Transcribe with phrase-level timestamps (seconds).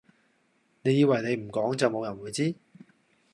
[0.81, 2.55] 你以為你唔講就冇人會知？